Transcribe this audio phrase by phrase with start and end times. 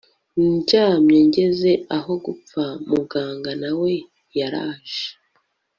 [0.51, 3.91] ndyamye ngeze aho gupfa mu ganga nawe
[4.37, 5.05] yaraje